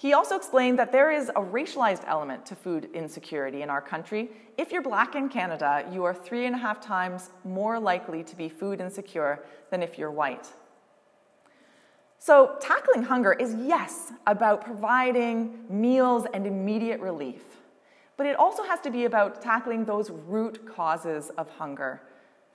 He 0.00 0.14
also 0.14 0.34
explained 0.34 0.78
that 0.78 0.92
there 0.92 1.10
is 1.10 1.28
a 1.28 1.42
racialized 1.42 2.04
element 2.06 2.46
to 2.46 2.56
food 2.56 2.88
insecurity 2.94 3.60
in 3.60 3.68
our 3.68 3.82
country. 3.82 4.30
If 4.56 4.72
you're 4.72 4.80
black 4.80 5.14
in 5.14 5.28
Canada, 5.28 5.86
you 5.92 6.04
are 6.04 6.14
three 6.14 6.46
and 6.46 6.54
a 6.54 6.58
half 6.58 6.80
times 6.80 7.28
more 7.44 7.78
likely 7.78 8.24
to 8.24 8.34
be 8.34 8.48
food 8.48 8.80
insecure 8.80 9.44
than 9.70 9.82
if 9.82 9.98
you're 9.98 10.10
white. 10.10 10.48
So, 12.18 12.56
tackling 12.62 13.02
hunger 13.02 13.34
is, 13.34 13.54
yes, 13.54 14.10
about 14.26 14.64
providing 14.64 15.66
meals 15.68 16.24
and 16.32 16.46
immediate 16.46 17.00
relief, 17.00 17.42
but 18.16 18.24
it 18.24 18.36
also 18.36 18.62
has 18.62 18.80
to 18.80 18.90
be 18.90 19.04
about 19.04 19.42
tackling 19.42 19.84
those 19.84 20.08
root 20.08 20.66
causes 20.66 21.28
of 21.36 21.50
hunger, 21.50 22.00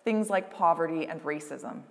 things 0.03 0.31
like 0.31 0.51
poverty 0.51 1.05
and 1.05 1.21
racism. 1.21 1.83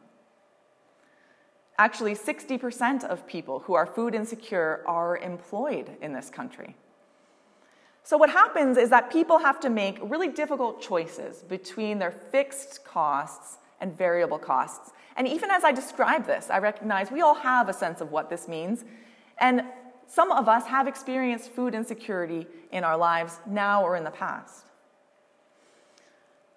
Actually, 1.77 2.15
60% 2.15 3.05
of 3.05 3.27
people 3.27 3.61
who 3.61 3.75
are 3.75 3.87
food 3.87 4.15
insecure 4.15 4.83
are 4.87 5.19
employed 5.19 5.91
in 6.01 6.13
this 6.13 6.31
country. 6.31 6.77
So, 8.05 8.17
what 8.17 8.31
happens 8.31 8.77
is 8.77 8.91
that 8.91 9.11
people 9.11 9.39
have 9.39 9.59
to 9.61 9.71
make 9.71 9.99
really 10.03 10.29
difficult 10.29 10.81
choices 10.81 11.43
between 11.43 11.99
their 11.99 12.13
fixed 12.13 12.85
costs 12.85 13.59
and 13.81 13.97
variable 13.97 14.39
costs. 14.39 14.93
And 15.17 15.27
even 15.27 15.51
as 15.51 15.65
I 15.65 15.73
describe 15.73 16.27
this, 16.27 16.49
I 16.51 16.59
recognize 16.59 17.11
we 17.11 17.23
all 17.23 17.35
have 17.35 17.69
a 17.69 17.73
sense 17.73 18.01
of 18.01 18.13
what 18.13 18.31
this 18.31 18.47
means. 18.47 18.85
And 19.39 19.63
some 20.07 20.31
of 20.31 20.49
us 20.49 20.67
have 20.67 20.87
experienced 20.87 21.51
food 21.51 21.75
insecurity 21.75 22.47
in 22.71 22.85
our 22.85 22.97
lives 22.97 23.41
now 23.47 23.83
or 23.83 23.97
in 23.97 24.05
the 24.05 24.11
past. 24.11 24.67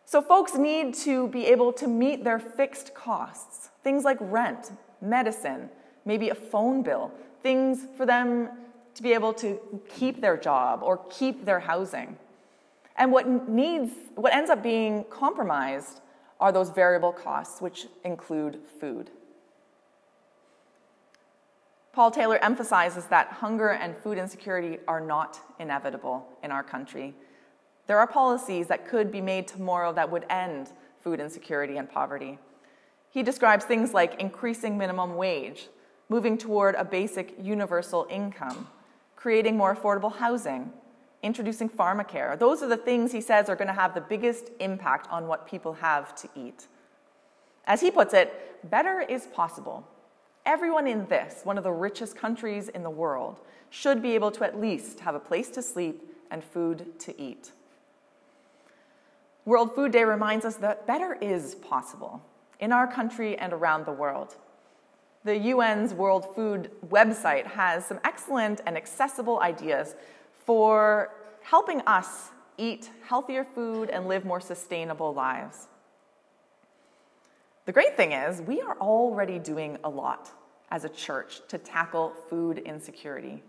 So, 0.06 0.22
folks 0.22 0.54
need 0.56 0.94
to 1.06 1.28
be 1.30 1.46
able 1.48 1.74
to 1.74 1.88
meet 1.88 2.24
their 2.24 2.40
fixed 2.40 2.94
costs, 2.94 3.70
things 3.84 4.04
like 4.04 4.18
rent, 4.20 4.72
medicine, 5.02 5.70
maybe 6.06 6.30
a 6.30 6.36
phone 6.36 6.82
bill, 6.82 7.12
things 7.44 7.88
for 7.96 8.06
them 8.06 8.50
to 8.96 9.04
be 9.04 9.14
able 9.14 9.34
to 9.34 9.60
keep 9.88 10.22
their 10.22 10.38
job 10.38 10.82
or 10.82 10.98
keep 11.10 11.46
their 11.46 11.60
housing. 11.60 12.18
And 12.96 13.12
what 13.12 13.28
needs, 13.48 13.92
what 14.16 14.34
ends 14.34 14.50
up 14.50 14.64
being 14.64 15.06
compromised 15.10 16.02
are 16.40 16.52
those 16.52 16.70
variable 16.70 17.12
costs, 17.12 17.62
which 17.62 17.88
include 18.04 18.60
food. 18.80 19.12
Paul 21.94 22.12
Taylor 22.12 22.38
emphasizes 22.44 23.06
that 23.06 23.28
hunger 23.28 23.70
and 23.70 23.96
food 23.98 24.18
insecurity 24.20 24.78
are 24.88 25.02
not 25.02 25.40
inevitable 25.60 26.28
in 26.44 26.52
our 26.52 26.62
country. 26.64 27.16
There 27.88 27.98
are 27.98 28.06
policies 28.06 28.68
that 28.68 28.88
could 28.88 29.12
be 29.12 29.22
made 29.22 29.48
tomorrow 29.48 29.92
that 29.94 30.12
would 30.12 30.26
end 30.30 30.72
food 31.00 31.20
insecurity 31.20 31.78
and 31.78 31.90
poverty. 31.90 32.38
He 33.18 33.24
describes 33.24 33.66
things 33.66 33.96
like 33.96 34.22
increasing 34.22 34.78
minimum 34.78 35.16
wage, 35.16 35.70
moving 36.08 36.38
toward 36.38 36.76
a 36.76 36.86
basic 36.86 37.34
universal 37.42 38.06
income, 38.12 38.68
creating 39.16 39.58
more 39.58 39.76
affordable 39.76 40.16
housing, 40.16 40.72
introducing 41.24 41.68
pharmacare. 41.68 42.38
Those 42.38 42.62
are 42.62 42.68
the 42.68 42.78
things 42.78 43.12
he 43.12 43.22
says 43.22 43.50
are 43.50 43.56
going 43.56 43.70
to 43.70 43.74
have 43.74 43.96
the 43.96 44.02
biggest 44.02 44.52
impact 44.60 45.08
on 45.10 45.26
what 45.26 45.48
people 45.48 45.74
have 45.74 46.14
to 46.18 46.30
eat. 46.36 46.68
As 47.66 47.82
he 47.82 47.90
puts 47.90 48.14
it, 48.14 48.70
better 48.70 49.02
is 49.02 49.26
possible. 49.26 49.88
Everyone 50.46 50.86
in 50.86 51.08
this, 51.08 51.42
one 51.44 51.58
of 51.58 51.64
the 51.64 51.72
richest 51.72 52.16
countries 52.16 52.70
in 52.70 52.84
the 52.84 52.92
world, 52.92 53.42
should 53.72 54.00
be 54.00 54.14
able 54.14 54.30
to 54.30 54.44
at 54.44 54.62
least 54.62 55.00
have 55.00 55.16
a 55.16 55.20
place 55.20 55.50
to 55.50 55.64
sleep 55.64 56.04
and 56.30 56.44
food 56.44 57.00
to 57.00 57.20
eat. 57.20 57.52
World 59.44 59.74
Food 59.74 59.92
Day 59.92 60.04
reminds 60.04 60.46
us 60.46 60.58
that 60.58 60.86
better 60.86 61.18
is 61.20 61.56
possible 61.56 62.22
in 62.60 62.72
our 62.72 62.88
country 62.88 63.38
and 63.38 63.54
around 63.54 63.86
the 63.86 63.92
world. 63.92 64.36
The 65.24 65.52
UN's 65.52 65.94
World 65.94 66.36
Food 66.36 66.72
website 66.88 67.46
has 67.46 67.86
some 67.86 68.00
excellent 68.04 68.62
and 68.66 68.78
accessible 68.78 69.40
ideas 69.42 69.96
for 70.46 71.14
helping 71.42 71.82
us 71.82 72.30
eat 72.58 72.90
healthier 73.06 73.44
food 73.44 73.90
and 73.90 74.08
live 74.08 74.26
more 74.26 74.40
sustainable 74.40 75.14
lives. 75.14 75.68
The 77.66 77.74
great 77.74 77.98
thing 77.98 78.14
is, 78.14 78.42
we 78.42 78.62
are 78.62 78.78
already 78.80 79.40
doing 79.40 79.78
a 79.84 79.90
lot 79.90 80.32
as 80.72 80.86
a 80.86 80.90
church 80.90 81.42
to 81.50 81.58
tackle 81.58 82.14
food 82.30 82.60
insecurity. 82.60 83.44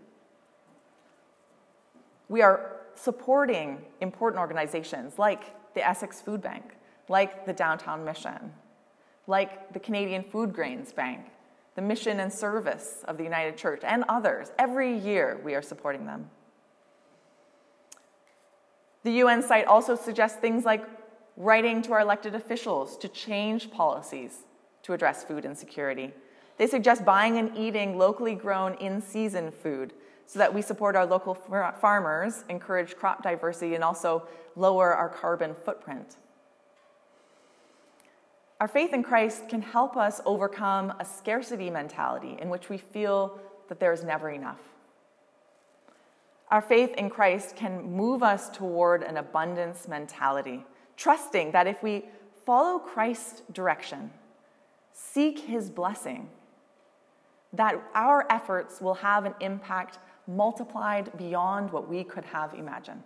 We 2.27 2.41
are 2.41 2.77
supporting 2.95 3.81
important 4.01 4.39
organizations 4.39 5.17
like 5.17 5.73
the 5.73 5.87
Essex 5.87 6.21
Food 6.21 6.41
Bank, 6.41 6.75
like 7.07 7.45
the 7.45 7.53
Downtown 7.53 8.03
Mission, 8.03 8.53
like 9.29 9.71
the 9.73 9.79
Canadian 9.79 10.23
Foodgrains 10.23 10.93
Bank, 10.93 11.27
the 11.75 11.81
Mission 11.83 12.19
and 12.19 12.33
Service 12.33 13.03
of 13.07 13.17
the 13.17 13.23
United 13.23 13.55
Church, 13.55 13.81
and 13.83 14.03
others. 14.09 14.51
Every 14.57 14.97
year 14.97 15.39
we 15.45 15.53
are 15.53 15.61
supporting 15.61 16.07
them. 16.07 16.29
The 19.03 19.11
UN 19.11 19.43
site 19.43 19.65
also 19.65 19.95
suggests 19.95 20.39
things 20.39 20.65
like 20.65 20.83
writing 21.37 21.83
to 21.83 21.93
our 21.93 22.01
elected 22.01 22.33
officials 22.33 22.97
to 22.97 23.07
change 23.07 23.71
policies 23.71 24.39
to 24.81 24.93
address 24.93 25.23
food 25.23 25.45
insecurity. 25.45 26.11
They 26.57 26.65
suggest 26.65 27.05
buying 27.05 27.37
and 27.37 27.55
eating 27.55 27.99
locally 27.99 28.33
grown 28.33 28.73
in 28.75 28.99
season 28.99 29.51
food 29.51 29.93
so 30.25 30.39
that 30.39 30.53
we 30.53 30.61
support 30.61 30.95
our 30.95 31.05
local 31.05 31.35
farmers, 31.35 32.43
encourage 32.49 32.95
crop 32.95 33.21
diversity, 33.21 33.75
and 33.75 33.83
also 33.83 34.27
lower 34.55 34.93
our 34.93 35.09
carbon 35.09 35.55
footprint. 35.55 36.17
Our 38.59 38.67
faith 38.67 38.93
in 38.93 39.03
Christ 39.03 39.47
can 39.47 39.61
help 39.61 39.95
us 39.95 40.19
overcome 40.25 40.93
a 40.99 41.05
scarcity 41.05 41.69
mentality 41.69 42.37
in 42.41 42.49
which 42.49 42.69
we 42.69 42.77
feel 42.77 43.39
that 43.69 43.79
there 43.79 43.93
is 43.93 44.03
never 44.03 44.29
enough. 44.29 44.59
Our 46.51 46.61
faith 46.61 46.93
in 46.95 47.09
Christ 47.09 47.55
can 47.55 47.83
move 47.83 48.21
us 48.21 48.49
toward 48.49 49.03
an 49.03 49.17
abundance 49.17 49.87
mentality, 49.87 50.65
trusting 50.97 51.51
that 51.51 51.67
if 51.67 51.81
we 51.81 52.05
follow 52.45 52.79
Christ's 52.79 53.43
direction, 53.53 54.11
seek 54.91 55.39
his 55.39 55.69
blessing, 55.69 56.27
that 57.53 57.81
our 57.93 58.25
efforts 58.29 58.81
will 58.81 58.95
have 58.95 59.25
an 59.25 59.35
impact 59.39 59.99
multiplied 60.27 61.15
beyond 61.17 61.71
what 61.71 61.87
we 61.87 62.03
could 62.03 62.25
have 62.25 62.53
imagined. 62.53 63.03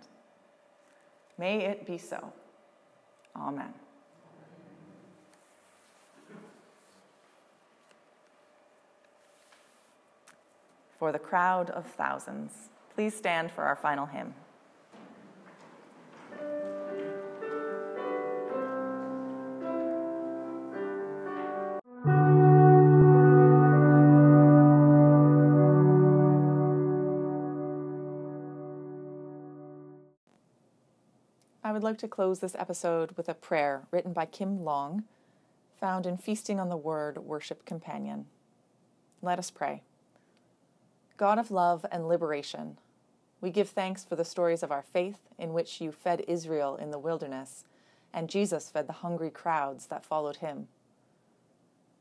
May 1.38 1.64
it 1.64 1.86
be 1.86 1.98
so. 1.98 2.32
Amen. 3.36 3.72
For 10.98 11.12
the 11.12 11.18
crowd 11.18 11.70
of 11.70 11.86
thousands. 11.86 12.70
Please 12.94 13.14
stand 13.14 13.50
for 13.50 13.64
our 13.64 13.76
final 13.76 14.06
hymn. 14.06 14.34
I 31.66 31.72
would 31.72 31.82
like 31.82 31.98
to 31.98 32.08
close 32.08 32.38
this 32.38 32.54
episode 32.56 33.12
with 33.16 33.28
a 33.28 33.34
prayer 33.34 33.82
written 33.90 34.12
by 34.12 34.26
Kim 34.26 34.64
Long, 34.64 35.04
found 35.80 36.06
in 36.06 36.16
Feasting 36.18 36.60
on 36.60 36.68
the 36.68 36.76
Word 36.76 37.18
Worship 37.18 37.64
Companion. 37.64 38.26
Let 39.22 39.38
us 39.38 39.50
pray. 39.50 39.82
God 41.16 41.38
of 41.38 41.50
love 41.52 41.86
and 41.92 42.08
liberation, 42.08 42.78
we 43.40 43.50
give 43.50 43.68
thanks 43.68 44.04
for 44.04 44.16
the 44.16 44.24
stories 44.24 44.62
of 44.62 44.72
our 44.72 44.82
faith 44.82 45.28
in 45.38 45.52
which 45.52 45.80
you 45.80 45.92
fed 45.92 46.24
Israel 46.26 46.76
in 46.76 46.90
the 46.90 46.98
wilderness, 46.98 47.64
and 48.12 48.28
Jesus 48.28 48.70
fed 48.70 48.88
the 48.88 48.94
hungry 48.94 49.30
crowds 49.30 49.86
that 49.86 50.04
followed 50.04 50.36
him. 50.36 50.66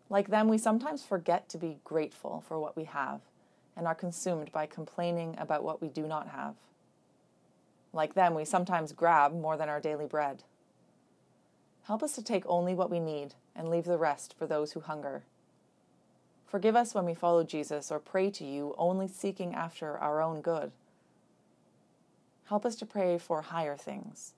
Like 0.10 0.30
them, 0.30 0.48
we 0.48 0.58
sometimes 0.58 1.04
forget 1.04 1.48
to 1.50 1.58
be 1.58 1.78
grateful 1.84 2.44
for 2.48 2.60
what 2.60 2.76
we 2.76 2.86
have 2.86 3.22
and 3.76 3.88
are 3.88 3.96
consumed 3.96 4.52
by 4.52 4.66
complaining 4.66 5.36
about 5.38 5.64
what 5.64 5.82
we 5.82 5.90
do 5.90 6.08
not 6.08 6.30
have. 6.30 6.56
Like 7.92 8.16
them, 8.16 8.34
we 8.34 8.46
sometimes 8.46 8.92
grab 8.92 9.34
more 9.34 9.58
than 9.58 9.70
our 9.70 9.80
daily 9.80 10.08
bread. 10.08 10.44
Help 11.84 12.02
us 12.02 12.14
to 12.16 12.24
take 12.24 12.44
only 12.48 12.74
what 12.74 12.90
we 12.90 13.00
need 13.00 13.36
and 13.56 13.70
leave 13.70 13.86
the 13.86 13.98
rest 13.98 14.34
for 14.38 14.48
those 14.48 14.72
who 14.72 14.80
hunger. 14.80 15.24
Forgive 16.54 16.76
us 16.76 16.94
when 16.94 17.06
we 17.06 17.16
follow 17.16 17.44
Jesus 17.44 17.92
or 17.92 17.98
pray 17.98 18.30
to 18.30 18.46
you 18.46 18.76
only 18.78 19.08
seeking 19.08 19.56
after 19.56 19.98
our 19.98 20.22
own 20.22 20.40
good. 20.40 20.72
Help 22.46 22.64
us 22.64 22.76
to 22.76 22.86
pray 22.86 23.18
for 23.18 23.42
higher 23.42 23.76
things, 23.76 24.36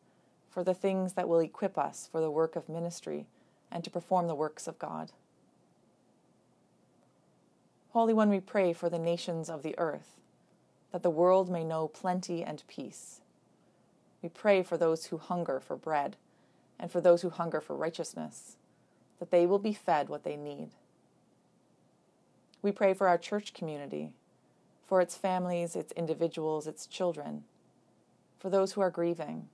for 0.49 0.63
the 0.63 0.73
things 0.73 1.11
that 1.15 1.27
will 1.27 1.41
equip 1.41 1.77
us 1.77 2.07
for 2.09 2.21
the 2.21 2.31
work 2.31 2.55
of 2.55 2.69
ministry 2.69 3.25
and 3.69 3.83
to 3.83 3.89
perform 3.89 4.27
the 4.27 4.33
works 4.33 4.65
of 4.65 4.79
God. 4.79 5.11
Holy 7.89 8.13
One, 8.13 8.29
we 8.29 8.39
pray 8.39 8.71
for 8.71 8.89
the 8.89 8.97
nations 8.97 9.49
of 9.49 9.61
the 9.61 9.77
earth, 9.77 10.21
that 10.93 11.03
the 11.03 11.09
world 11.09 11.49
may 11.49 11.65
know 11.65 11.89
plenty 11.89 12.45
and 12.45 12.63
peace. 12.69 13.19
We 14.21 14.29
pray 14.29 14.63
for 14.63 14.77
those 14.77 15.07
who 15.07 15.17
hunger 15.17 15.59
for 15.59 15.75
bread 15.75 16.15
and 16.79 16.89
for 16.89 17.01
those 17.01 17.23
who 17.23 17.29
hunger 17.29 17.59
for 17.59 17.75
righteousness, 17.75 18.55
that 19.19 19.31
they 19.31 19.45
will 19.45 19.59
be 19.59 19.73
fed 19.73 20.07
what 20.07 20.23
they 20.23 20.37
need. 20.37 20.69
We 22.65 22.71
pray 22.71 22.95
for 22.95 23.07
our 23.07 23.19
church 23.19 23.53
community, 23.53 24.11
for 24.87 24.99
its 24.99 25.15
families, 25.15 25.75
its 25.75 25.91
individuals, 25.91 26.65
its 26.65 26.87
children 26.87 27.43
for 28.39 28.49
those 28.49 28.71
who 28.71 28.81
are 28.81 28.89
grieving, 28.89 29.49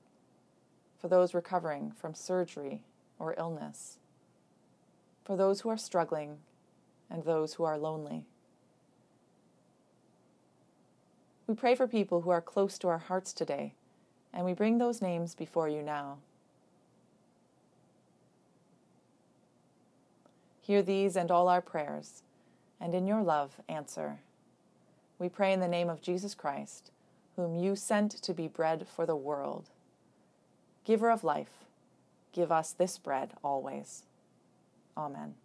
for 0.97 1.09
those 1.09 1.33
recovering 1.33 1.91
from 1.91 2.13
surgery 2.15 2.83
or 3.19 3.35
illness, 3.37 3.97
for 5.25 5.35
those 5.35 5.59
who 5.59 5.67
are 5.67 5.77
struggling, 5.77 6.37
and 7.09 7.25
those 7.25 7.55
who 7.55 7.65
are 7.65 7.77
lonely. 7.77 8.23
We 11.47 11.55
pray 11.55 11.75
for 11.75 11.87
people 11.89 12.21
who 12.21 12.29
are 12.29 12.39
close 12.39 12.77
to 12.77 12.87
our 12.87 12.99
hearts 12.99 13.33
today, 13.33 13.73
and 14.33 14.45
we 14.45 14.53
bring 14.53 14.77
those 14.77 15.01
names 15.01 15.35
before 15.35 15.67
you 15.67 15.81
now. 15.81 16.19
Hear 20.61 20.81
these 20.81 21.17
and 21.17 21.29
all 21.29 21.49
our 21.49 21.59
prayers, 21.59 22.23
and 22.81 22.95
in 22.95 23.05
your 23.07 23.21
love 23.21 23.61
answer. 23.69 24.17
We 25.19 25.29
pray 25.29 25.53
in 25.53 25.59
the 25.59 25.67
name 25.67 25.89
of 25.89 26.01
Jesus 26.01 26.33
Christ, 26.33 26.91
whom 27.35 27.55
you 27.55 27.75
sent 27.75 28.11
to 28.11 28.33
be 28.33 28.47
bread 28.47 28.87
for 28.87 29.05
the 29.05 29.15
world. 29.15 29.69
Giver 30.83 31.11
of 31.11 31.23
life, 31.23 31.65
give 32.33 32.51
us 32.51 32.73
this 32.73 32.97
bread 32.97 33.33
always. 33.43 34.03
Amen. 34.97 35.35